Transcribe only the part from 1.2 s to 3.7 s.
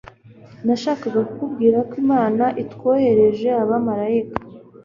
kukubwiraIyo Imana itwohereje